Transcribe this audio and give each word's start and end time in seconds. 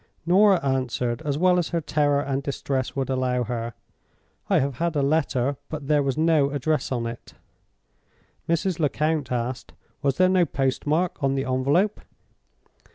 "Norah 0.25 0.59
answered, 0.65 1.21
as 1.25 1.37
well 1.37 1.59
as 1.59 1.69
her 1.69 1.79
terror 1.79 2.21
and 2.21 2.41
distress 2.41 2.95
would 2.95 3.07
allow 3.07 3.43
her, 3.43 3.75
'I 4.49 4.57
have 4.57 4.75
had 4.79 4.95
a 4.95 5.03
letter, 5.03 5.57
but 5.69 5.87
there 5.87 6.01
was 6.01 6.17
no 6.17 6.49
address 6.49 6.91
on 6.91 7.05
it.' 7.05 7.35
"Mrs. 8.49 8.79
Lecount 8.79 9.31
asked, 9.31 9.73
'Was 10.01 10.17
there 10.17 10.27
no 10.27 10.43
postmark 10.43 11.23
on 11.23 11.35
the 11.35 11.45
envelope? 11.45 12.01